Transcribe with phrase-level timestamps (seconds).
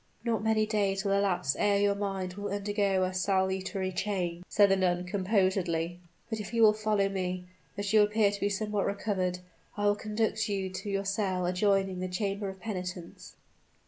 [0.25, 4.75] "Not many days will elapse ere your mind will undergo a salutary change," said the
[4.75, 5.99] nun, composedly.
[6.27, 7.45] "But if you will follow me
[7.77, 9.37] as you appear to be somewhat recovered
[9.77, 13.35] I will conduct you to your cell adjoining the Chamber of Penitence."